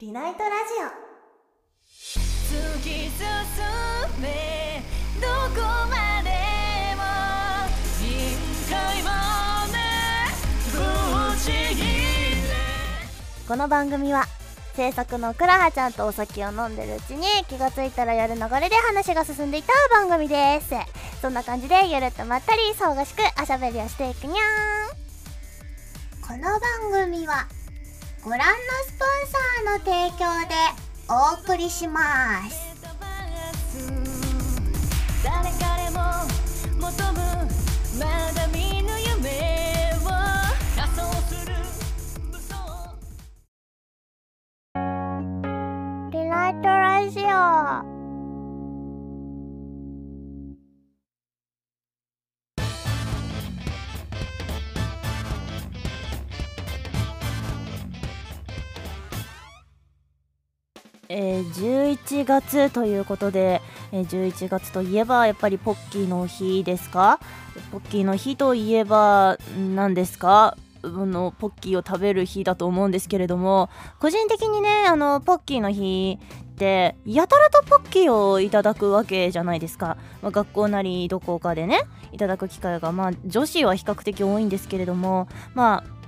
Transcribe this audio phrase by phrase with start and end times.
[0.00, 3.20] リナイトラジ突き進
[4.22, 4.82] め
[5.20, 6.30] どこまで
[6.96, 7.02] も
[8.00, 8.32] 限
[8.70, 9.76] 界まで
[10.72, 11.88] ぶち切れ
[13.44, 14.24] オこの番組は
[14.74, 20.74] 制作のくらはちゃんとお酒を飲んでるうちに気がついたらやる流れで話が進んでいた番組です。
[21.20, 24.40] そんな感じでゆるっとまったり騒がしくおしゃべりをしていくにゃーん。
[26.26, 27.46] この番組は
[28.22, 28.44] ご覧の
[28.86, 30.54] スポンサーの提供で
[31.08, 31.12] お
[31.42, 32.68] 送りします。
[35.24, 36.00] 誰彼も
[36.78, 37.18] 求む
[37.98, 38.04] ま
[38.34, 40.06] だ見ぬ夢を
[40.76, 41.54] 仮想する
[46.10, 47.99] リナイトラジオ
[61.12, 67.18] えー、11月ということで、えー、11月といえばやっぱりポッキーの日ですか？
[67.72, 69.36] ポッキーの日といえば
[69.74, 70.56] 何ですか？
[70.84, 73.68] のポッキーを食べる日だと思うんですけれども
[73.98, 81.80] 個人的にねあのポッキーの日ってやたらとポッキーをいただくわけじゃないですか、まあ、学校なりどこかでね
[82.12, 86.00] いただく機会がまあ女子は比較的多いんですけれどもまあ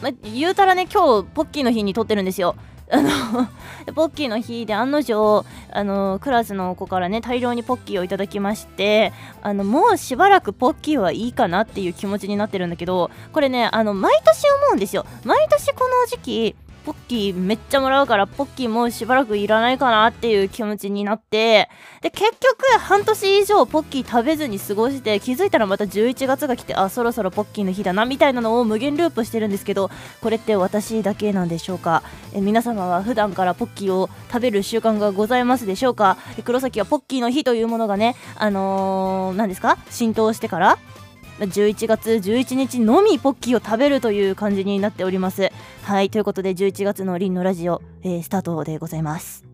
[0.00, 2.56] まあ、言うたらね今日ポッキーの日に撮ってるんですよ。
[2.90, 3.08] あの
[3.94, 15.04] ポッキーの日で案の定あのクラスの子からね大量にポッキーをいただきましてあのもうしばらくポッキーはいいかなっていう気持ちになってるんだけどこれねあの毎年思うんですよ。
[15.24, 16.56] 毎年この時期
[16.88, 21.68] ポッキーめっちゃもらうからポッキーもうしばらくいらないかなっていう気持ちになって
[22.00, 29.90] で結局半年以上ポッキー食べずに過ごして気づいたらまた11月が来てあそろそろポッキーの日だなみたいなのを無限ループしてるんですけど
[30.22, 32.02] これって私だけなんでしょうか？
[32.32, 36.16] え皆様は普段からポッキーを食べる習慣がございますでしょうか？
[36.42, 39.76] 黒崎はポッキーの日というものがねあのー、何ですか？
[39.90, 40.78] 浸透してから
[41.38, 45.50] 11月11日のみポッキーを食べるという感じになっております。
[45.82, 49.48] はいということで11月のリンのラジオ、えースタートでございます。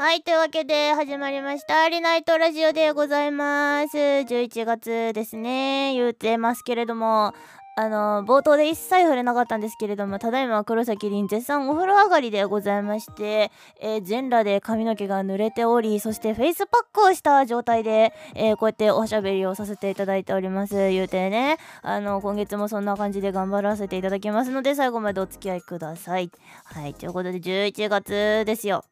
[0.00, 3.96] はいというわけで始まりましたリナイトラジオでございます。
[3.98, 5.92] 11月ですね。
[5.94, 7.34] 言うてますけれども
[7.80, 20.74] あの冒頭で一切触れなかったんですけれどもただいま黒崎凛絶賛お風呂上がりでございまして、えー全裸で髪の毛が濡れておりそしてフェイスパックをした状態で、えーこうやっておしゃべりをさせていただいております。
[20.74, 26.32] 言うてねあの今月もそんな感じで頑張らせていただきますので最後までお付き合いください。
[26.64, 28.84] はいということで11月ですよ。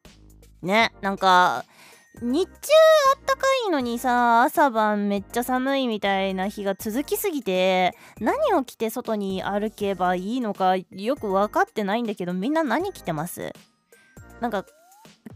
[0.61, 1.65] ねなんか
[2.21, 2.51] 日中
[3.15, 13.53] あったかいのにさ朝晩めっちゃ寒いみたいな日が続きすぎて何を着て外に歩けばいいのかよく分かってないんだけどみんな何着てます？
[14.41, 14.65] なんか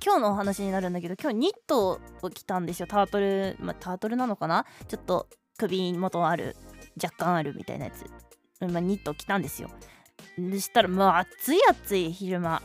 [0.03, 2.87] 今日のお話になるんだけど今日ニットを着たんですよ。
[2.87, 4.65] タートル、まあ、タートルなのかな？
[4.87, 5.27] ちょっと
[5.57, 6.55] 首元ある
[7.01, 8.05] 若干あるみたいなやつ、
[8.65, 9.69] まあ、ニットを着たんですよ。
[10.37, 12.61] でしたらもう暑い暑い昼間。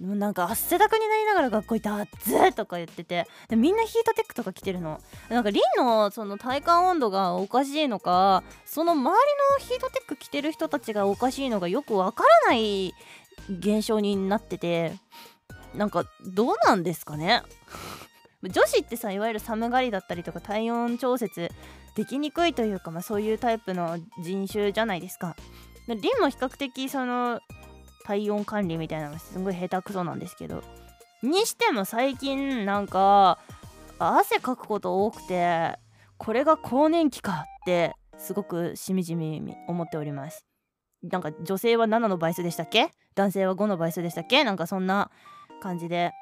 [0.00, 12.94] もうなんか汗だくになりながら学校行って「暑い!」とか言っててでみんなヒートテックとか着てるのなんかリンのその体感温度がおかしいのかその周りのヒートテック着てる人たちがおかしいのがよくわからない
[13.50, 14.94] 現象になってて
[15.74, 17.42] なんかどうなんですかね
[18.42, 21.50] 女子ってさいわゆる寒がりだったりとか体温調節
[21.94, 25.36] できにくいというか、まあ、そういうタイプの人種じゃないですか
[25.88, 27.40] リンも比較的その
[28.04, 30.62] 体温管理みたいなのがすごい下手くそなんですけど。
[31.22, 33.38] にしても最近なんか
[33.98, 35.78] 汗かくこと多くて
[36.16, 40.46] これが更年期かってすごくしみじみ思っております。
[41.02, 42.90] なんか女性は7の倍数でしたっけ？
[43.14, 44.44] 男性は5の倍数でしたっけ？
[44.44, 45.10] なんかそんな
[45.62, 46.12] 感じで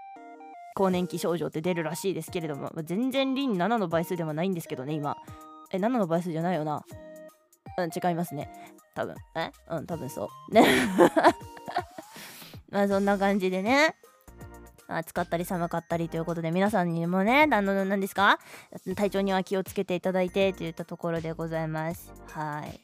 [0.76, 5.16] 更年期症状って出るらしいですけれども、全然リン7の倍数ではないんですけどね今。
[5.72, 6.84] え7の倍数じゃないよな。
[7.78, 8.48] うん違いますね。
[8.98, 9.14] 多分。
[9.36, 9.52] え？
[9.70, 10.54] うん多分そう。
[10.54, 10.64] ね
[12.70, 13.94] まあそんな感じでね。
[14.90, 18.38] 暑かったり寒かったりということで皆さんにもねあの何ですか？
[18.96, 22.10] 体調には気をつけていただいてといったところでございます。
[22.32, 22.80] はい。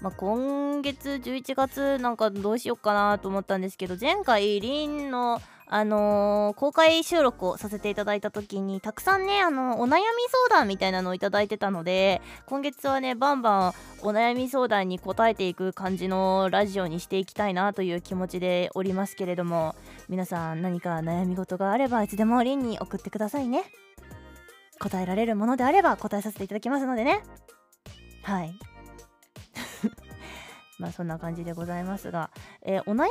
[0.00, 5.40] まあ、今月11月なんかどうしようかなと思ったんですけど前回リンの
[5.70, 10.02] あのー公開収録をさせていただいた時にたくさんねあのお悩み
[10.48, 13.72] 相談みたいなのをいただいてたので今月はねバンバン
[14.02, 19.74] お悩み相談に答えていく感じのラジオにしていきたいなという気持ちでおりますけれども
[20.08, 23.64] 皆さん何か悩み事があればいつでもリンに送ってくださいね。
[24.80, 27.22] 答えられるものであれば答えさせていただきますのでね。
[28.22, 28.58] はい。
[30.78, 32.30] まあそんな感じでございますが、
[32.62, 33.08] えーお悩み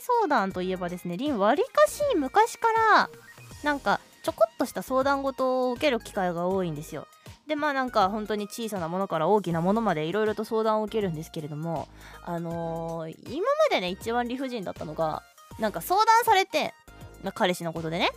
[0.00, 3.10] 相談といえばですねりんわりかし昔から
[3.62, 7.06] なんかちょこっとした相談事を受ける機会が多いんですよ。
[7.46, 11.88] でまあなんか本当に小さなものから大きなものまでいろいろと相談を受けるんですけれども
[12.22, 15.22] あのー今までね一番理不尽だったのが
[15.58, 16.74] なんか相談されて
[17.22, 18.10] ま彼氏のことでね。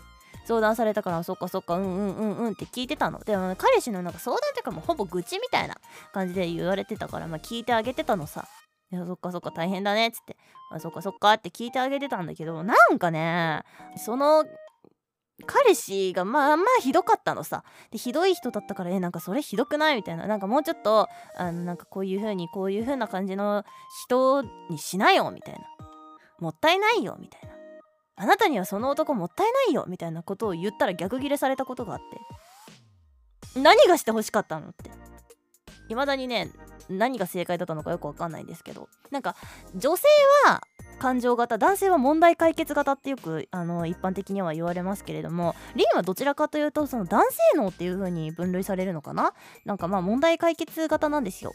[0.44, 3.24] 相談されたからそっかそっかうんうんうんうんって聞いてたの。
[3.24, 5.78] でも彼氏のなんか相談っていうかもうほぼ愚痴みたいな
[6.12, 8.48] 感じで言われてたからまあ聞いてあげてたのさ。
[8.92, 10.38] いやそっかそっか大変だねっつって
[10.72, 13.64] あそっかそっかって聞いてあげてたんだけどなんかね
[13.96, 14.46] その
[15.46, 17.64] 彼氏がまあまあひどかったのさ。
[17.90, 19.96] でひどい人だったからえなんかそれひどくない？
[19.96, 20.28] みたいな。
[20.28, 23.66] なんかもうちょっとあのなんかこういう風にこういう風な感じの
[24.06, 25.62] 人にしなよみたいな。
[26.40, 27.56] もったいないよみたいな。
[28.18, 32.00] あなたにはその男もったいないよみたいなことを言ったら逆ギレされたことがあっ
[33.54, 33.60] て。
[33.60, 34.92] 何がして欲しかったのって。
[35.88, 36.52] 未だにね
[36.90, 38.90] 何が正解だったのかよくわかんないんですけど。
[39.12, 39.36] なんか
[39.76, 40.04] 女性
[40.48, 40.62] は
[41.00, 49.34] 感情型男性は問題解決型ってよくあの一般的には言われますけれどもリンはどちらかというとその男性脳っていう風に分類されるのかな？
[49.66, 51.54] なんかまあ問題解決型なんですよ。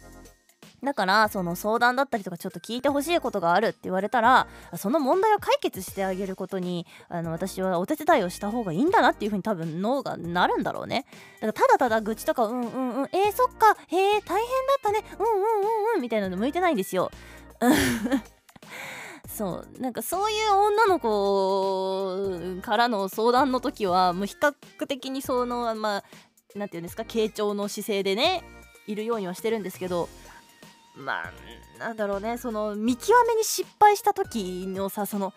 [0.86, 4.46] だからその相談だったりとかちょっと聞いてほしいことがあるって言われたら
[4.76, 11.06] その問題を解決してあげることにあの私はお手伝いをした方がいいんだなっていう風に多分脳がなるんだろうね。
[11.40, 15.02] だからただただ愚痴とかうんうんうんえー、そっかへえ大変だったね。
[15.18, 15.36] うんうんう
[15.92, 17.10] んうんみたいなの向いてないんですよ。
[19.28, 24.54] そうなんかそういう女の子からの相談の時はもう比較
[24.86, 26.04] 的にそのまあ
[26.56, 28.44] なんていうんですか傾聴の姿勢でね
[28.86, 30.08] いるようにはしてるんですけど
[30.96, 31.32] まあ
[31.78, 32.38] なんだろうね。
[32.38, 35.32] その見極めに失敗した時のさその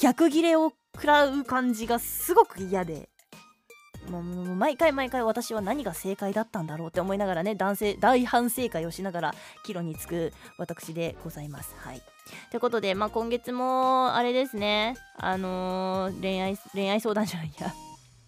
[0.00, 3.08] 逆ギレを食らう感じがすごく嫌で。
[4.10, 9.34] もう毎回毎回私は何が正解だったんだろうって思いながらね男性大反省会をしながら
[9.64, 11.74] 帰路につく私でございます。
[11.78, 12.02] はい。
[12.50, 14.94] ということで、まあ、今月もあれですね。
[15.16, 17.72] あのー恋愛恋愛相談じゃないや。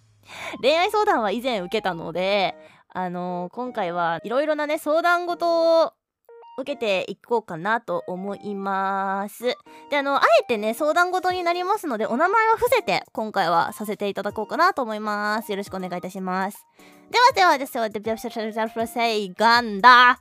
[0.61, 2.57] 恋愛相談は以前受けたので
[2.89, 5.93] あのー今回はいろいろなね相談事を
[6.59, 9.57] 受けていこうかなと思います。
[9.91, 15.53] で、あの、あえてね、相談事になりますので、お名前は伏せて、今回はさせていただこうかなと思います。
[15.53, 16.67] よろしくお願いいたします。
[17.11, 20.21] ではではですよ、で、ビャシャシャシャフラセイガンダ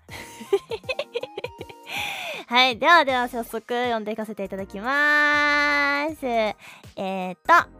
[2.50, 6.26] はい、ではでは早速読んでいかせていただきます。
[6.26, 7.77] えーっと、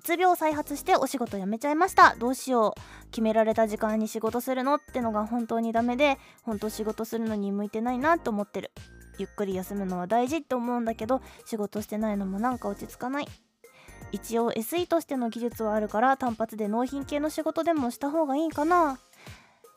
[0.00, 2.16] つ病再発してお仕事辞めちゃいました。
[2.16, 3.10] どうしよう。
[3.10, 4.74] 決められた時間に仕事するの？
[4.76, 8.70] ってのが本当にダメで、本当仕事するのに向いてないなと思ってる。
[9.18, 13.28] ゆっくり休むのは大事って思うんだけど、仕事してないのもなんか落ち着かない。
[14.12, 18.98] 一応 SE としての技術はあるから単発で納品系の仕事でもした方がいいかな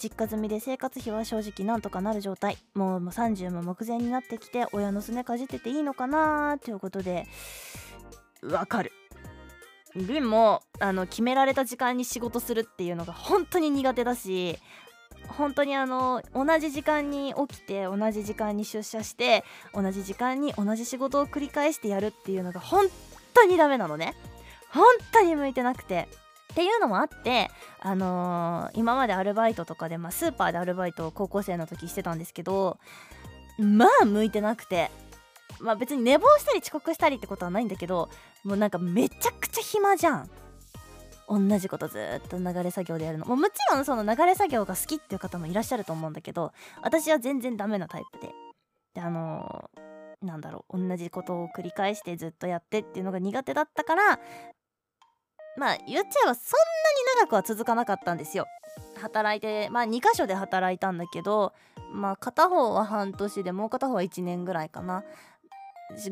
[0.01, 7.27] 実家済みで生活費は正直なんとかなる状態もうもう30も目前になってきて親のすねかじってていいのかなということで
[8.41, 8.91] わかる
[9.95, 14.57] リンもあの決められた時間に仕事するっていうのが本当に苦手だし
[15.27, 19.43] 本当にあの同じ時間に起きて同じ時間に出社して
[19.73, 22.87] 同じ時間に同じ仕事を繰り返してやるっていうのが本
[23.33, 24.15] 当にダメなのね。
[24.71, 26.07] 本当に向いてなくて。
[26.51, 27.49] っていうのもあって、
[27.79, 32.77] あのー今までアルバイトとかで、まあ、スーパーでアルバイトを高校生の時してたんですけど
[33.57, 34.91] まあ向いてなくて。
[35.63, 38.09] まあ別に寝坊したり遅刻したりってことはないんだけど
[38.43, 40.29] もうなんかめちゃくちゃ暇じゃん。
[41.29, 43.25] 同じことずっと流れ作業でやるの。
[43.25, 46.51] もうもちろんその流れ作業が好きっていう方もいらっしゃると思うんだけど
[46.81, 48.33] 私は全然ダメなタイプで。
[48.93, 49.93] であのー
[50.23, 54.19] なんだろう同じことを繰り返してずっとやってっていうのが苦手だったから
[55.57, 56.59] まあ言っちゃえばそん
[57.13, 58.45] なに長くは続かなかったんですよ。
[58.99, 61.53] 働いてまあ2箇所で働いたんだけど
[61.91, 65.03] まあ片方は半年でもう片方は1年ぐらいかな。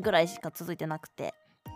[0.00, 1.34] ぐらいしか続いてなくて。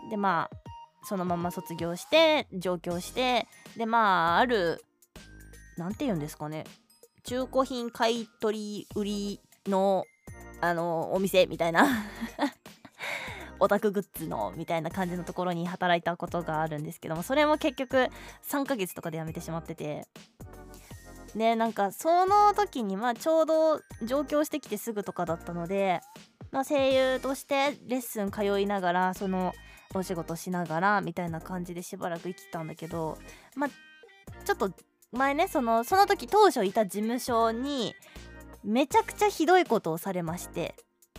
[0.09, 0.57] でまあ
[1.03, 4.83] そのまま卒業して上京してでまあある
[5.77, 6.65] なんて言うんですかね。
[7.23, 10.05] 中古品買い取り売りの
[10.59, 11.87] あのお店みたいな。
[13.59, 18.07] オタクグッズのみたいな感じのところに働いたことがあるんですけどもそれも結局
[18.47, 20.07] 3ヶ月とかで辞めてしまってて。
[21.35, 26.01] でなんかその時にまあちょうど上京してきてすぐとかだったので、
[26.57, 29.53] まあ、声優としてレッスン通いながらその
[29.93, 33.19] お仕事しながらみたいな感じでしばらく生きてたんだけど
[33.55, 33.69] まあ
[34.43, 34.71] ちょっと
[35.11, 37.93] 前ねそのその時当初いた事務所に
[38.63, 40.73] めちゃくちゃひどいことをされまして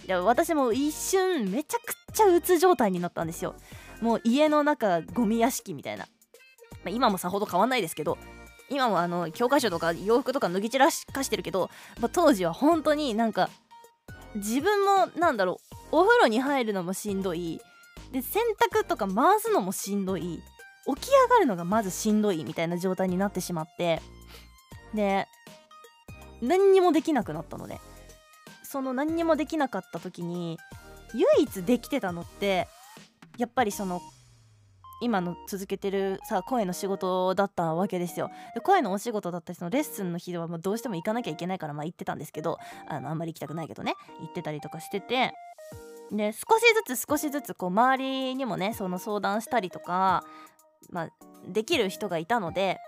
[0.04, 3.54] いや私も一瞬めちゃくちゃうつ状態になったんですよ。
[4.00, 6.09] もう家の中ゴミ屋敷みたいな、
[6.83, 8.18] まあ、今もさほど変わんないですけど
[8.71, 13.50] 今もあの教科書とか洋服とか脱ぎ散らかしてるけど、まあ、当時は本当になんか
[14.35, 15.61] 自分もなんだろ
[15.93, 17.61] うお風呂に入るのもしんどい。
[18.13, 18.43] で洗
[18.73, 20.43] 濯とか回すのもしんどい。
[20.87, 24.01] 起き上がるのがまずしんどいみたいな状態になってしまって。
[24.95, 25.27] で
[26.41, 27.81] 何にもできなくなったので。
[28.71, 30.59] その何にもできなかった時に
[31.15, 32.69] 唯一できてたのって
[33.39, 34.03] やっぱりその
[35.00, 38.31] 今の続けてるさ声の仕事だったわけですよ。
[38.55, 45.33] で声のお仕事だったりそのレッスンの日はもうどうしても行かなきゃいけないからまあ行ってたんですけどあのあんまり行きたくないけどね行ってたりとかしてて。
[46.11, 50.25] で少しずつ少しずつこう周りにもねその相談したりとか、
[50.90, 51.09] まあ、
[51.47, 52.78] できる人がいたので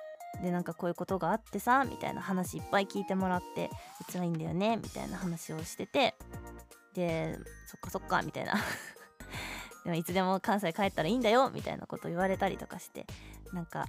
[0.42, 3.68] でなんかこういうことがあってさみたいな話いっぱい聞いてもらって
[4.10, 6.14] 辛いんだよねみたいな話をしてて
[6.94, 7.36] で
[7.66, 8.54] そっかそっかみたいな。
[9.84, 13.06] でもいつでも関西帰ったらいいんだよみたいなこと言われたりとかして
[13.52, 13.86] なんか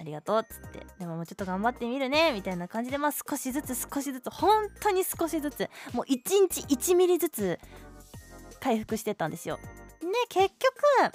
[0.00, 7.58] ありがとうっつってでももうちょっと頑張ってみるねみたいな感じでまあ少しずつ少しずつ本当に少しずつもう1日1ミリずつ
[8.60, 9.58] 回復してたんですよ。
[10.00, 11.14] で結局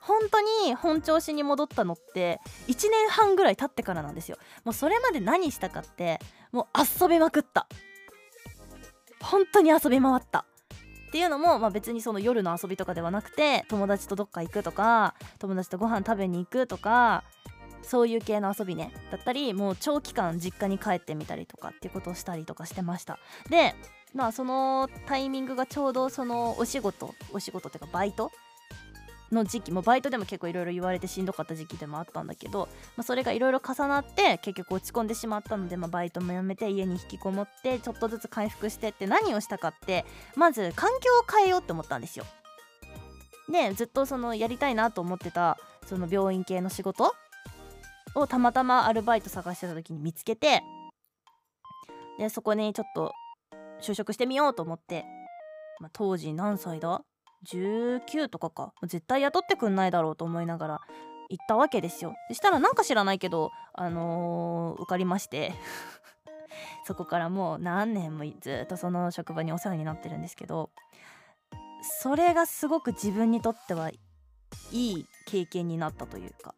[0.00, 4.38] 本当に本調子に戻ったのって1年半ぐらい経ってからなんですよ。
[4.64, 6.18] もうそれまで何したかって
[6.52, 7.66] もう遊びまくった
[9.20, 10.44] 本当に遊び回った
[11.12, 17.22] っていうのも、まあ、別にその夜の遊びとかではなくて友達とどっか行くとか友達とご飯食べに行くとか
[17.82, 23.18] そういう系の遊びねだったりもう長期間実家に帰ってみたりとかっていうことをしたりとかしてました。
[23.50, 23.74] で
[24.14, 28.32] まあそのタイミングがちょうどそのお仕事お仕事っていうかバイト
[29.32, 40.04] の時期もバイトでも結構いろいろ言われてしんどかった時期でもあったんだけど、まあ、それがいろいろ重なって結局落ち込んでしまったので、まあ、バイトもやめて家に引きこもってちょっとずつ回復してって何をしたかって
[40.36, 42.24] まず環境を変えようって思ったんですよ。
[43.50, 47.14] でずっとそのやりたいなと思ってたその病院系の仕事
[48.14, 50.62] をたまたまアルバイト探してた時に見つけて
[52.18, 53.12] でそこにちょっと
[53.82, 55.04] 就職してみようと思って、
[55.80, 57.02] まあ、当時何歳だ？
[57.46, 58.72] 19とかか。
[58.82, 60.80] 絶対雇ってくんないだろうと思いながら
[61.28, 62.14] 行ったわけですよ。
[62.28, 65.52] そしたらなんか知らないけどあのー受かりまして。
[66.84, 70.70] そこからもう何年もずっとその職場にお世話になってるんですけど
[72.00, 73.98] それがすごく自分にとってはい
[74.72, 76.54] い経験になったというか。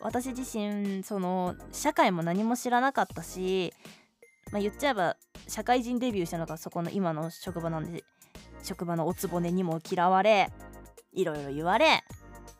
[0.00, 3.72] 私自身その社会も何も知らなかったし、
[4.50, 5.16] まあ、言っちゃえば
[5.46, 8.02] 社会人デビューしたのがそこの今の職場なんで
[8.62, 10.50] 職場のおつぼねにも嫌われ
[11.12, 12.04] いろいろ言われ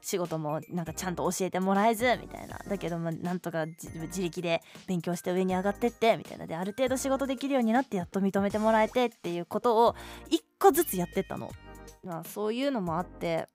[0.02, 2.58] 仕事もなんかちゃんと教えてもらえずみたいな。
[2.68, 6.46] だけどまあなんとか自力で勉強して上に上がってってみたいな。
[6.46, 9.94] である程度仕事できるようになってやっと認めてもらえてっていうことを
[10.28, 11.50] 一個ずつやってったの、
[12.02, 13.46] まあ、そういうのもあって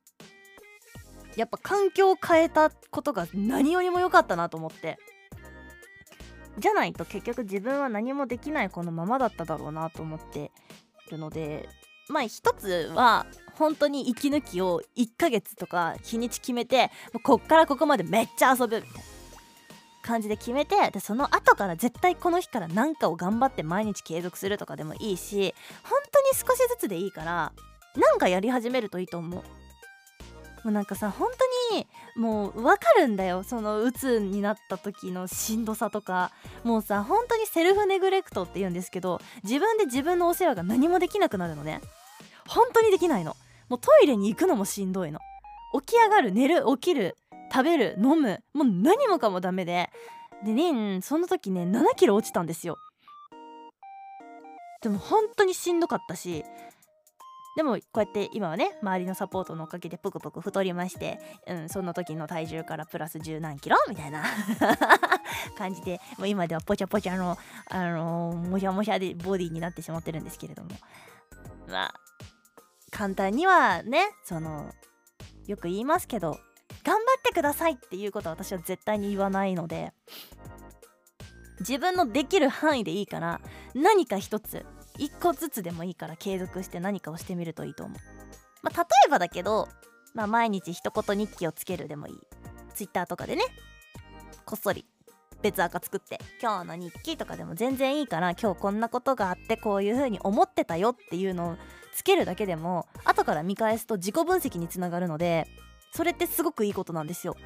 [1.35, 4.97] やっぱ環境を変えたことが何よりも良かったなと思って。
[6.57, 10.51] じゃないと結局自分は何もできないこのままだっただろうなと思って
[11.11, 11.67] るので
[12.09, 16.91] まあ一つは本当に息抜きを1ヶ月とか日にち決めて
[17.23, 18.89] こっからここまでめっちゃ遊ぶみたいな
[20.01, 27.53] 感じで決めてでその後から絶対この日から何かを頑張って毎日継続するとかでもいいし本当に少しずつでいいから
[27.95, 29.64] なんかやり始めるといいと思う。
[30.65, 31.29] もうなんかさ本
[31.71, 33.43] 当にもう分かるんだよ。
[33.43, 36.31] その鬱になった時のしんどさとか。
[36.63, 41.81] もうさ本当にセルフネグレクトって言うんですけど自分で自分のお世話が何もできなくなるのね。
[42.47, 43.37] 本当にできないの。
[43.69, 45.19] もうトイレに行くのもしんどいの。
[45.79, 47.15] 起き上がる寝る起きる
[47.51, 49.91] 食べる飲むもう何もかもダメで。
[50.43, 52.75] でねその時ね7キロ落ちたんですよ。
[54.81, 56.43] でも本当にしんどかったし
[57.55, 64.23] でもこうやって今はね周りのサポートのおかげでぷくぷく太りまして、うん、その時の体重からプラス十何キロみたいな
[65.57, 67.37] 感じでもう今ではぽちゃぽちゃの、
[67.69, 70.69] あのーもしゃもしゃでボディになってしまってるんですけれども。
[71.67, 71.93] まあ
[72.91, 74.71] 簡単にはねその
[75.47, 76.39] よく言いますけど
[76.83, 79.91] 頑張ってくださいっていうことは私は絶対に言わないので
[81.59, 83.41] 自分のできる範囲でいいから
[83.73, 84.65] 何か一つ
[84.97, 87.97] 一個ずつでもいいから継続して何かをしてみるといいと思う。
[88.63, 89.67] まあ、例えばだけど、
[90.13, 92.15] まあ、毎日一言日記をつけるでもいい。
[92.73, 93.43] Twitter とかでね、
[94.45, 94.85] こっそり
[95.41, 101.57] 別赤作って今日の日記とかでも全然いいから今日こんなことがあってこういう風に思ってたよっていうのを
[101.93, 105.47] つけるだけでも後から見返すと自己分析につながるので
[105.91, 107.37] それってすごくいいことなんですよ。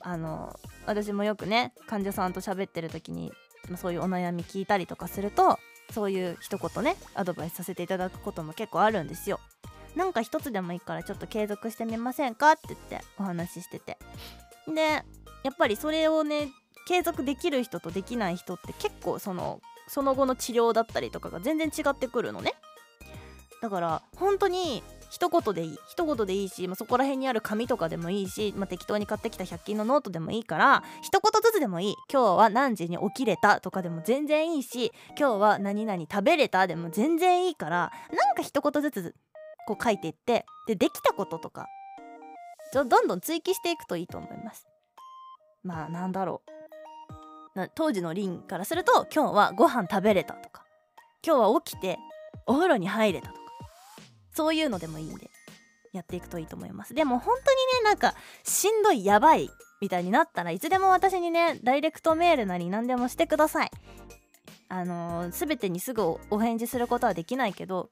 [0.00, 3.32] あの私もよくね患者さんと喋ってる時に
[3.76, 5.58] そういうお悩み聞いたりとかすると
[5.92, 9.40] そういう一言ねアドバイスさせていただくことも結構あるんですよ。
[9.94, 13.96] なんか一つでもいいからちょっと継続してみませんかって言ってお話ししてて
[14.66, 15.04] でや
[15.52, 16.48] っぱりそれをね
[16.88, 22.54] 継続できる人とできない人って結構そのその後の治療だったりとかが全然違ってくるのね
[23.62, 24.82] だから本当に
[25.14, 31.94] 一言でいい一言でいいし、まあ、そこら辺にある紙とかでもいいし、まあ、適当に買ってきた100均のノートでもいいから一言ずつでもいい。
[32.12, 39.14] 今日は何時に起きれたとかでも全然いいし今日は何々食べれたでも全然いいからなんか一言ずつ
[39.68, 41.68] こう書いていってでできたこととか
[42.72, 44.66] ちょどんどん追記していくといいと思います。
[45.62, 46.42] まあなんだろ
[47.54, 47.70] う。
[47.76, 50.64] 当時のリンからすると今日はご飯食べれたとか
[51.24, 51.98] 今日は起きて
[52.46, 53.43] お風呂に入れたとか。
[54.34, 55.30] そういうのでもいいんで
[55.92, 56.92] やっていくといいと思います。
[56.94, 59.48] でも本当にねなんかしんどいやばい
[59.80, 63.70] みたいになったらいつでも私にねダイレクトメールなり何でもしてください。
[64.68, 67.90] あのー、全てにすぐお返事することはできないけど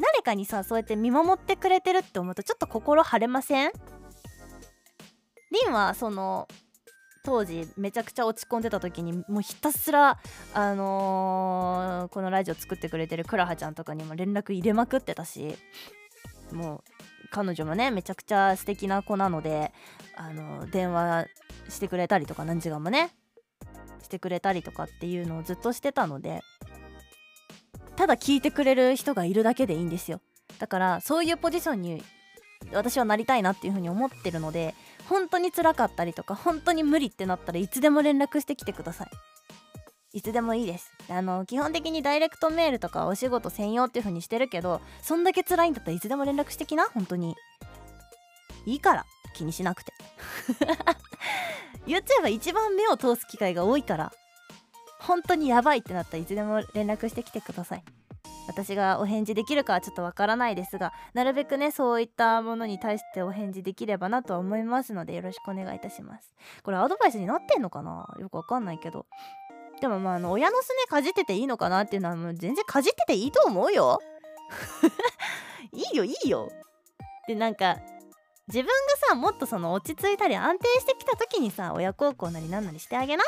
[0.00, 3.70] 誰かにさそうやって見守ってくれてるって思うとちょっと心晴れません？
[5.52, 6.48] リンはその
[7.26, 10.20] 当時めちゃくちゃ落ち込んでた時にもうひたすら
[10.54, 15.56] あのーこのラジオ作ってくれてるクラハちゃんとかにも連絡入れまくってたし
[16.52, 16.80] もう
[17.32, 19.72] 彼女もねめちゃくちゃ素敵な子なので
[20.14, 21.26] あの電話
[21.68, 23.10] してくれたりとか何時間もね
[24.04, 26.42] してくれたりとかっていうのをずっとしてたので
[27.96, 30.20] ただ聞いてくれる人がいるだけでいいんですよ。
[30.60, 32.04] だからそういうポジションに
[32.72, 34.74] 私はなりたいなっていうふうに思ってるので
[35.08, 39.08] 本当に辛かったりとか本当に無理ってなったらいつでも連絡してきてください。
[40.12, 40.90] いつでもいいです。
[41.08, 46.88] あの基本的にダイレクトメールとかお仕事専用っていう風にしてるけどそんだけ辛いんだったらいつでも連絡してきな？
[46.88, 47.34] 本当に。
[48.64, 49.04] いいから。
[49.34, 49.92] 気にしなくて。
[51.86, 54.12] 言っちゃえば一番目を通す機会が多いから。
[54.98, 57.84] 本当にやばいってなったらいつでも連絡してきてください。
[58.46, 66.34] 私がお返事できるかはちょっとわからないですがなるべくねそういったものに対してお返事できればなとは思いますのでよろしくお願いいたします。
[66.62, 68.06] これアドバイスになってんのかな？
[68.20, 69.06] よくわかんないけど。
[69.80, 74.00] でもまああの親のすねかじってていいのかなっていうのはもう全然かじってていいと思うよ。
[75.72, 76.48] いいよいいよ。
[77.28, 77.76] でなんか
[78.48, 78.72] 自分が
[79.08, 83.24] さもっとその落ち着いたり安定してきた時にさ親孝行なりなんなりしてあげな。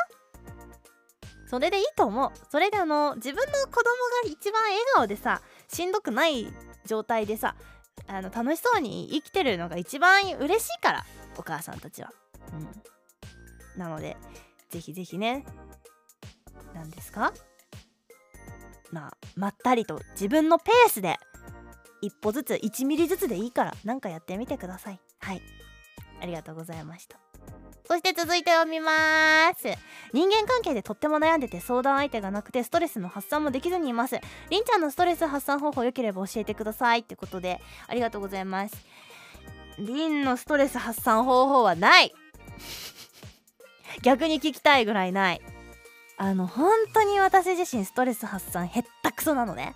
[1.49, 2.31] それでいいと思う。
[2.51, 3.81] それであの自分の子供
[4.23, 6.47] が一番笑顔でさしんどくない
[6.85, 7.55] 状態でさ
[8.07, 11.05] あの楽しそうに生きてるのが一番嬉しいから
[11.37, 12.11] お母さんたちは。
[12.53, 13.79] うん。
[13.79, 14.17] なので
[14.69, 15.45] ぜひぜひね。
[16.73, 17.33] 何ですか？
[18.91, 21.17] まあまったりと自分のペースで
[22.01, 24.99] 一歩ずつ1ミリずつでいいからなんかやってみてください。
[25.19, 25.41] はい。
[26.21, 27.19] ありがとうございました。
[27.91, 29.67] そして続いて読みます。
[30.13, 34.19] 人間関係でとっても悩んでて相談相手がなくてストレスの発散もできずにいます。
[34.51, 38.75] りんちゃんのストレス発散方法良ければ教えてくださいってことでありがとうございます。
[39.79, 42.13] りんのストレス発散方法はない。
[44.03, 45.41] 逆に聞きたいぐらいない。
[46.17, 49.73] あの本当に私自身ストレス発散へったくそなのね。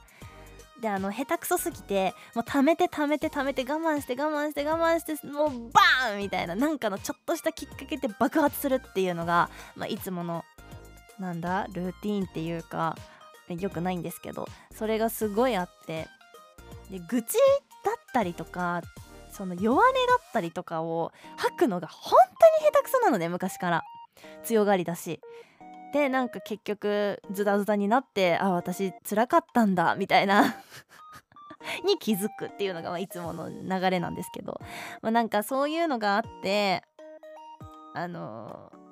[0.81, 10.43] であの下手くそすぎてもう溜めて溜めて溜めて我慢して我慢して我慢してもうバーンみたいななんかのちょっとしたきっかけで爆発するっていうのが、まあ、いつもの
[11.19, 12.97] なんだルーティーンっていうか
[13.49, 16.07] よくないんですけどそれがすごいあって
[16.89, 17.37] で愚痴
[17.85, 18.81] だったりとか
[19.31, 22.17] その弱音だったりとかを吐くのが本
[22.59, 23.83] 当に下手くそなのね昔から。
[24.43, 25.19] 強がりだし。
[25.93, 30.55] でなんか結局ズダズダになってあ私辛かったんだみたいな
[31.85, 34.59] に気づくっていうのがまあいつもの流れなんですけど、
[35.01, 36.83] まあ、なんかそういうのがあって
[37.93, 38.83] あのー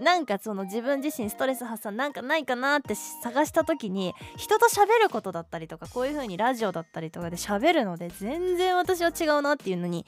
[0.00, 10.04] なんかその自分自身ストレス発散なんかないかなって探した時に人と喋ることだったりとかこういう風にラジオだったりとかで喋るので全然私は違うなっていうのに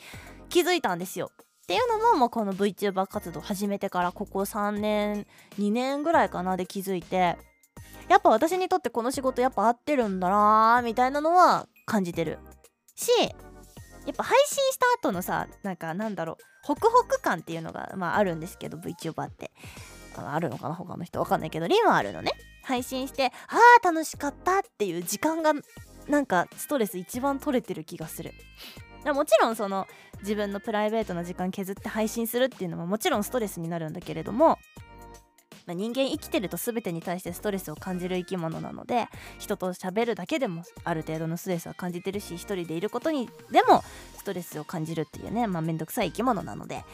[0.48, 1.30] 気づいたんですよ。
[1.66, 5.26] っていうのももうこの VTuber 活動始めてからここ3年
[5.59, 7.37] 2年ぐらいかなで気づいて
[8.09, 12.38] やっぱ私にとってこの仕事やっぱ合ってるんだなーみたいなのは感じてる
[12.94, 19.50] しやっぱ配信した後のさなんかなんだろうホクホク感っていうのが、まあ、あるんですけど VTuber って。
[20.18, 21.20] あるのかな他の人。
[21.20, 22.33] わかんないけどリンはあるのね。
[22.64, 25.52] 配信してあー楽しかったっていう時間が
[26.09, 28.33] なんかストレス一番取れてる気がする。
[29.04, 29.87] もちろんその
[30.20, 34.59] 自分のプライベートな時間削って配信するっていうのももちろんストレスになるんだけれども、
[35.66, 39.06] まあ、人間生きてると全てに対してストレスを感じる生き物なので
[39.38, 43.85] 人と喋るだけでもある程度のストレスは感じてるし一人でいることにでも
[44.16, 46.85] ストレスを感じるっていうねまあめんどくさい生き物なので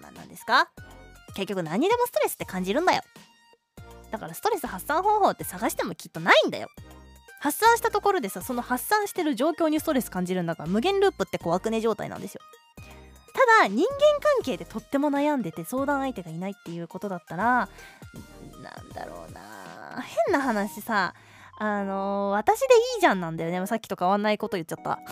[0.00, 0.70] まあ何ですか？
[1.34, 3.02] 結局何でもストレスって感じるんだよ。
[4.10, 6.68] だからストレス発散方法って探してもきっとないんだよ。
[7.40, 12.40] 発散したところでさその発散してる状況にストレス感じるんだから無限ループって怖くね状態なんですよ。
[13.32, 13.88] ただ人間
[14.20, 17.68] 関係でとっても悩んでて相談相手がいないっていうことだったら
[18.62, 19.40] なんだろうな。
[20.26, 21.14] 変な話さ
[21.58, 23.66] あのー私でいいじゃんなんだよね。
[23.66, 24.98] さっきと変わんないこと言っちゃった。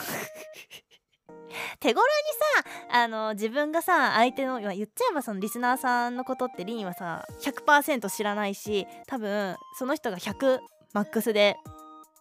[1.81, 2.63] 手頃に
[2.93, 10.61] さあの自分がさ相手の言っちゃえばそのリスナーさんのことってリンはさ100%知らないし多分その人が100
[10.93, 11.57] マックスで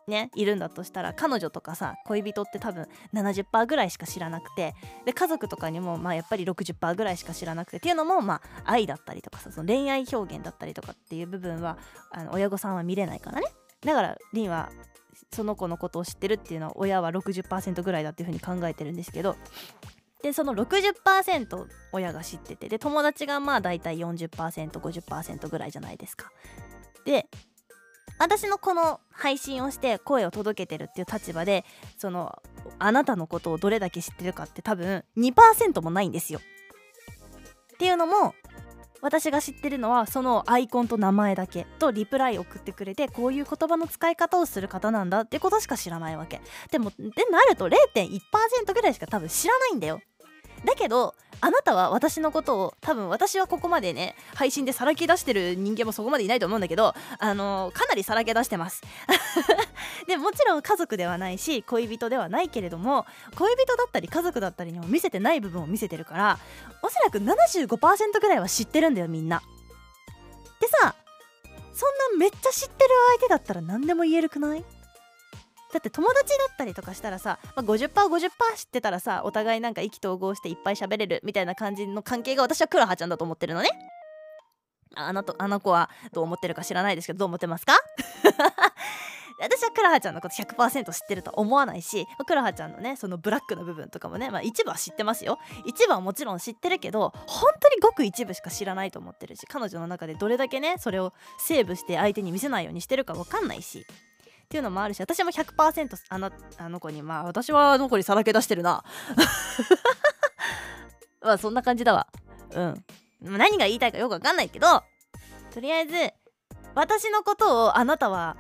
[0.08, 4.74] ねいるんだとしたら彼女とかさ恋人って多分70%ぐらいしか知らなくて
[5.06, 11.78] で家族とかにもまあやっぱり60%ぐらいしか知らなくてっていうのもまあ愛だったりとかさその恋愛表現だったりとかっていう部分は
[12.12, 13.48] あの親御さんは見れないからね
[13.82, 14.70] だからリンは
[15.34, 19.36] その子のことを知ってるっていうのは親は60%ぐらいだっていうふうに考えてるんですけど
[20.24, 26.32] でその60%親が知っててで友達がまあ大体 40%50% ぐらいじゃないですか。
[27.06, 27.28] で
[28.20, 31.66] 私のこの配信をして声を届けてるっていう立場で
[31.98, 32.42] その
[32.80, 36.40] あなたのことをどれだけ知ってるかって多分2%もないんですよ。
[36.40, 38.34] っていうのも
[39.02, 50.02] 私が知ってるのはそのアイコンと名前だけとリプライ送ってくれてこういう言葉の使い方をする方なんだってことしか知らないわけでもでなると0.1%ぐらいしか多分知らないんだよ
[50.66, 58.82] だけどあなたは私のことを多分私はここまでね配信でさらけ出してる人間もそこまでいないと思うんだけどあのかなりさらけ出してます。
[60.08, 66.40] でもちろん家族ではないし恋人ではないけれども恋人だったり家族だったりにも見せてない部分を見せてるから
[66.82, 69.42] おそらく75%ぐらいは知ってるんだよみんな。
[70.60, 70.96] でさ
[71.74, 74.66] そんなめっちゃ知ってる相手だったら何でも言えるくない？
[75.74, 83.70] だって友達だったりとかしたらさ、まあ、50%50% 知ってたらさお互いなんか意気投合していっぱい喋れるみたいな感じの関係が私はクラハちゃんだと思ってるのね。
[84.96, 87.74] ああなたあの子はどう思ってるか知らないですけどどう思ってますか？
[89.40, 95.38] 私はクラハちゃんのこと100%知ってるとは思わないしクラハちゃんのねそのブラックな部分とかもね、まあ、一部は知ってますよ。
[95.66, 103.86] 一部はもちろん知ってるけど本当にごく一部しか知らないと思ってるし彼女の中でどれだけねそれをセーブして相手に見せないようにしてるか分かんないし。
[104.48, 108.82] っていうのもあるし私も100%あのあの子にまあ私はあの子にさらけ出してるな。
[111.22, 112.08] まあそんな感じだわ。
[112.52, 112.86] うん。
[113.20, 114.84] 何が言いたいかよくわかんないけど
[115.52, 115.94] とりあえず
[116.76, 118.38] 私のことをあなたは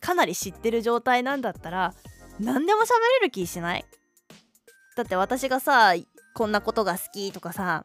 [0.00, 1.94] かなり知ってる状態なんだったら
[2.40, 2.86] 何でも喋
[3.20, 3.84] れる気しない？
[4.96, 5.92] だって私がさ
[6.34, 7.84] こんなことが好きとかさ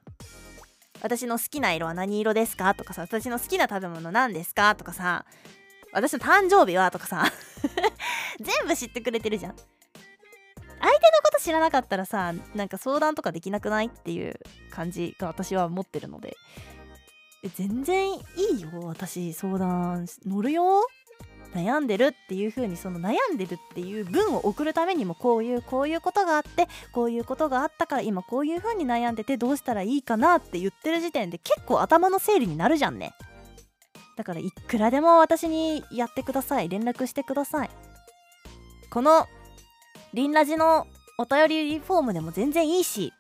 [1.02, 2.74] 私の好きな色は何色ですか？
[2.74, 4.74] とかさ私の好きな食べ物何ですか？
[4.76, 5.26] とかさ
[5.93, 7.25] 私の誕生日はとかさ。
[8.41, 9.56] 全部知ってくれてるじゃん。
[9.56, 14.38] 相手のこと知らなかったらさなんか相談とかできなくないっていう
[14.69, 16.36] 感じが私は持ってるので。
[17.56, 18.19] 全然い
[18.58, 18.69] いよ。
[18.84, 20.88] 私相談乗るよ。
[21.53, 33.13] 悩んでるっていう風にその悩んでるっていう文を送るためにもこういうこういうことがあってこういうことがあったから今こういう風に悩んでてどうしたらいいかなって言ってる時点で結構頭の整理になるじゃんね。
[34.15, 36.69] だからいくらでも私にやってください。
[36.69, 37.69] 連絡してください。
[38.89, 39.28] この
[40.13, 40.86] リンラジの
[41.17, 43.12] お便りフォームでも全然いいし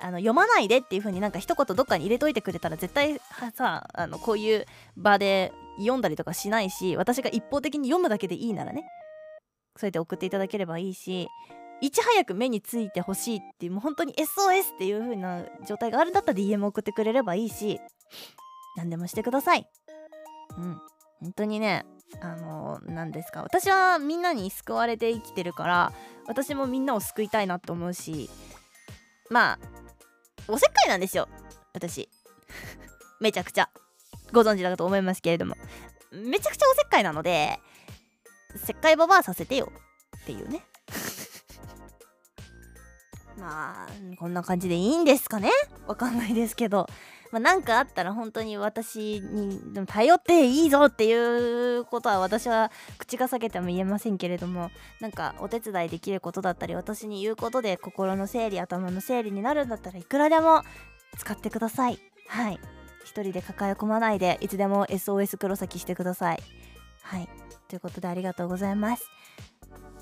[0.00, 3.20] あの読まないでっていう風になんか一言どっかに入れといてくれたら絶対
[3.54, 4.66] さあのこういう
[4.96, 8.84] 場で読んだりとかしないし私が一方的に読むだけでいいならね。
[9.76, 11.28] そうやって送っていただければいいし
[11.82, 17.78] いち早く目についてほしいっていうもう本当に SOS っていう風な状態があるんだったら DM 送ってくれればいいし
[18.76, 19.68] 何でもしてください。
[20.58, 20.80] うん。
[21.20, 21.86] 本当にね
[22.20, 23.42] あの何ですか。
[23.42, 25.92] 私はみんなに救われて生きてるから
[26.26, 28.30] 私もみんなを救いたいなと思うし
[29.30, 29.58] まあ
[30.48, 31.28] おせっかいなんですよ。
[31.72, 32.08] 私。
[33.20, 33.70] めちゃくちゃ。
[34.32, 35.56] ご存知だと思いますけれども。
[36.12, 37.60] めちゃくちゃおせっかいなので
[38.56, 39.72] せっかいババアさせてよ。
[40.22, 40.64] っていうね。
[43.38, 43.88] まあ
[44.18, 45.50] こんな感じでいいんですかね。
[45.86, 46.86] わかんないですけど。
[47.32, 51.12] まあ、なんかあったら本当に私に頼っていいぞってい
[51.78, 60.62] うことは私は口が裂けても言えませんけれどもなんかお手伝いできることだったり私に言うことで心の整理頭の整理になるんだったらいくらでも
[61.18, 61.98] 使ってください。
[62.28, 62.60] はい。
[63.04, 66.42] 一人で抱え込まないでいつでも SOS 黒崎してください。
[67.02, 67.28] はい。
[67.68, 69.08] ということでありがとうございます。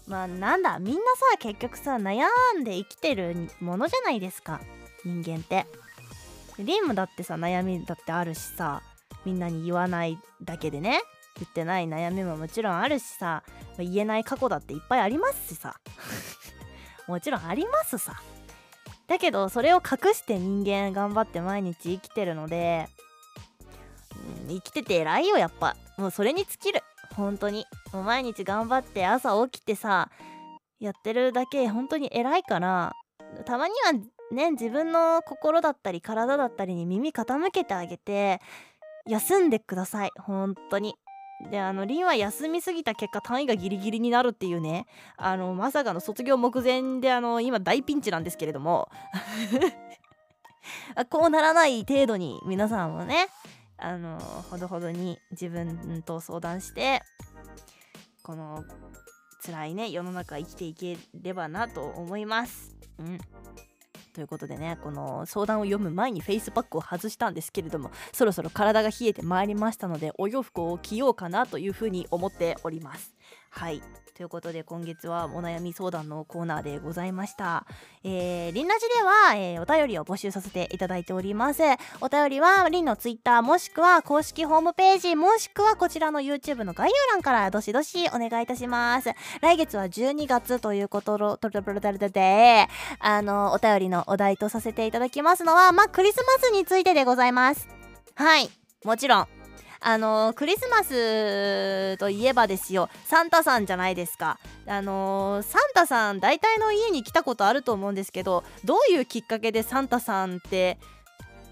[0.07, 1.01] まあなんだみんな
[1.33, 2.27] さ結局さ悩
[2.59, 4.61] んで生きてるものじゃないですか。
[5.05, 5.67] 人間って。
[6.59, 8.83] リンもだってさ悩みだってあるしさ
[9.25, 11.01] みんなに言わないだけでね
[11.37, 13.43] 言ってない悩みももちろんあるしさ
[13.79, 15.75] 言えない過去だっていっぱいありますしさ。
[17.09, 18.21] もちろんありますさ。
[19.07, 22.89] だけどそれを隠して人間頑張って毎日生きてるので、
[24.47, 25.77] うん生きてて偉いよやっぱ。
[25.99, 26.83] もうそれに尽きる。
[27.15, 27.67] 本当に。
[27.93, 30.11] もう毎日頑張って朝起きてさ
[30.81, 32.93] やってるだけ本当に偉いから
[33.45, 33.93] たまには
[34.35, 38.41] ね自分の心だったり体だったりに耳傾けてあげて
[39.07, 40.11] 休んでください。
[40.19, 40.95] 本当に。
[41.51, 44.87] であのリンは休みすぎた結果単位がギリギリになるっていうね。
[45.17, 48.89] あのまさかの卒業目前であの今大ピンチなんですけれども。
[51.11, 53.29] こうならない程度に皆さんもね
[53.77, 57.03] あのほどほどに自分と相談して
[58.23, 58.65] この
[59.45, 62.75] 辛いね世の中生きていければなと思います。
[62.99, 63.19] うん。
[64.15, 73.13] ということでねこの相談を読む前にフェイスパックを外したんですけれどもそろそろ体が冷えてまいりましたのでお洋服を着ようかなというふうに思っております。
[73.51, 73.83] はい
[74.15, 77.67] ということで今月はお悩み相談のコーナーでございました。
[78.05, 81.63] えー、リンラジでは、えーお便りを募集させていただいております。
[82.01, 89.11] お便りはリンのツイッターもしくは公式ホームページもしくはこちらの YouTube の概要欄からどしどしお願いいたします。
[89.41, 92.69] 来月は12月ということろとろとろとろで、
[93.01, 97.69] あの、お便りのお題とさせていただきますのは、まあ、クリスマスについてでございます。
[98.15, 98.51] はい、
[98.85, 99.44] もちろん。
[99.87, 102.89] あのクリスマスといえばですよ。
[103.05, 104.39] サンタさんじゃないですか。
[104.67, 110.79] あのサンタさん大体の家に来たことあると思うんですけどどういうきっかけでサンタさんって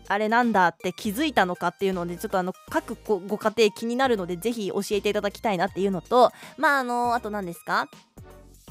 [0.09, 7.89] あれなんだって気づいたのかっていうのでちょっとあの各ごご家庭気になるのでぜひ教えていただきたいなっていうのとまああのあと何ですか？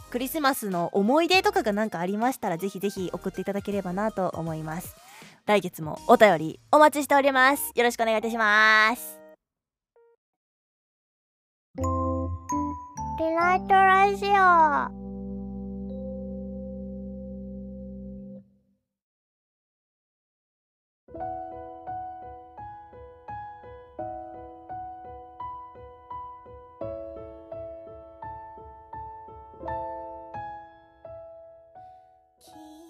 [0.09, 4.95] クリスマスの思い出とかが何かありましたらぜひぜひ送っていただければなと思います。
[5.45, 7.71] 来月もお便りお待ちしております。
[7.75, 9.20] よろしくお願いいたします。
[13.21, 15.00] リライトラジオ。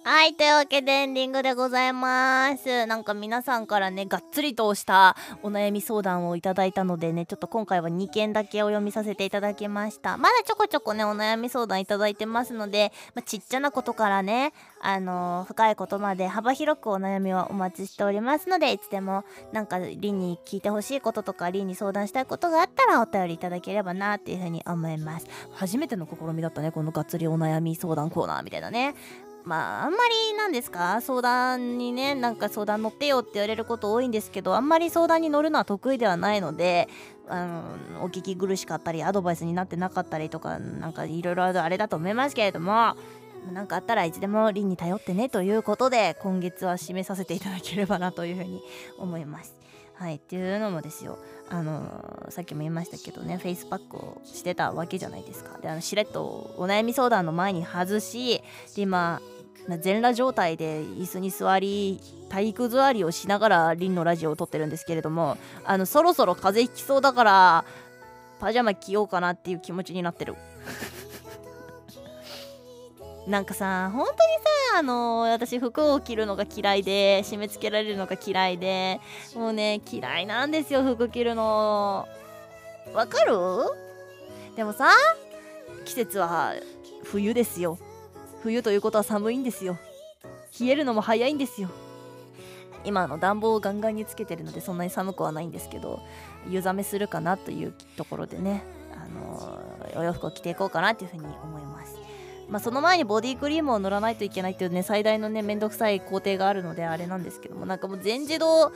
[0.04, 2.88] はい、というわけでエンディングでございます。
[2.88, 10.18] なんか皆さんからね、がっつりとしたお悩み相談をいただいたのでね、ちょっと今回は2件だけお読みさせていただきました。
[10.18, 25.28] まだちょこちょこね、お悩み相談いただいてますので、まあ、ちっちゃなことからね、あのー深いことまで幅広くお悩みはお待ちしておりますので、いつでもなんかリンに聞いてほしいこととか、リンに相談したいことがあったらお便りいただければなっていうふうに思います。
[25.54, 28.96] 初めての試みだったね、このがっつりお悩み相談コーナーみたいなね。
[29.44, 29.98] まああんま
[30.32, 31.02] りなんですか？
[31.02, 36.88] 相談にねなんか相談乗ってよって言われること多いんですけどあんまり相談に乗るのは得意ではないので
[37.28, 42.96] あのお聞き苦しかったりアドバイスになってなかったりとかなんかいろいろあれだと思いますけれども
[43.54, 48.62] なんかあったらいつでも凛に頼ってねということで今月は締めさせていただければなというふうに
[49.00, 49.61] 思います。
[50.02, 51.20] はいっていうのもですよ。
[51.48, 55.60] あのさっきも言いましたけどねフェイスパックをしてたわけじゃないですか。
[55.60, 58.42] であのしれっとお悩み相談の前に外し
[58.76, 59.22] で今
[59.80, 67.66] 全裸状態で椅子に座り体育座りをしながらリンのラジオを撮ってるんですけれどもあのそろそろ風邪ひきそうだから
[68.40, 70.34] パジャマ着ようかなっていう気持ちになってる。
[73.32, 79.00] なんかさ本当にさあの私服を着るのが嫌いで締め付けられるのが嫌いで
[79.36, 82.08] もうね嫌いなんですよ服着るの。
[82.94, 83.34] わかる？
[84.58, 84.90] でもさ
[85.86, 86.56] 季節は
[87.06, 87.80] 冬ですよ。
[88.44, 89.78] 冬ということは寒いんですよ。
[90.60, 91.70] 冷えるのも早いんですよ。
[92.84, 96.02] 今の暖房をガンガンにつけてるのでそんなに寒くはないんですけど
[96.50, 98.64] 湯冷めするかなというところでね
[98.94, 99.58] あの
[99.96, 102.01] お洋服を着ていこうかなというふうに思います。
[102.52, 108.74] まあ、その前にボディクリームを塗らないといけないっていうね最大のねめんどくさい工程があるのであれなんですけどもなんかもう全自動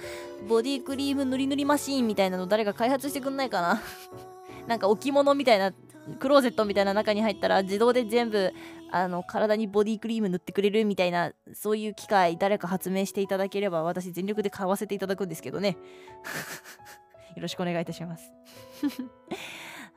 [0.47, 3.81] ボディクリーム塗り塗りマシーンみたいなの誰か開発してくんないかな？
[4.65, 5.73] なんか置物みたいな
[6.19, 8.53] クローゼットみたいな中に入ったら自動で全部
[8.91, 15.75] あの体にボディクリーム塗ってくれるみたいなそういう機械誰か発明していただければ私全力で買わせていただくんですけどね。
[17.35, 18.31] よろしくお願いいたします。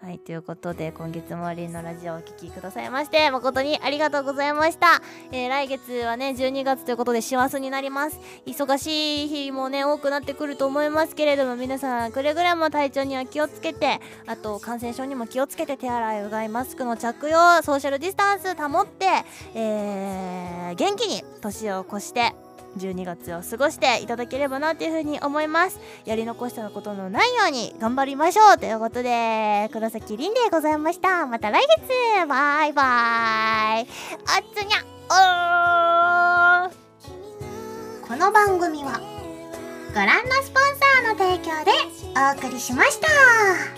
[0.00, 8.20] はい、ということで今月もリンのラジオをお聴きくださいまして誠にありがとうございました、えー来月はね12月ということで師走になります。
[8.46, 19.06] 忙しい日もね多くなってくると思いますけれども皆さんくれぐれも体調には気をつけてあと感染症にも気をつけて手洗いうがいマスクの着用ソーシャルディスタンス保って、
[19.54, 22.34] えー元気に年を越して
[22.78, 25.80] 12月を過ごしていただければなというふうに思います。
[26.04, 31.26] やり残したことのないように頑張りましょうということで黒崎凛でございました。
[31.26, 32.26] また来月。
[32.28, 33.82] バイバイ。
[33.82, 33.86] お
[34.54, 34.78] つにゃ
[35.10, 38.08] おー。
[38.08, 39.00] この番組は
[39.94, 41.72] ご覧のスポンサーの提供で
[42.16, 43.77] お送りしました。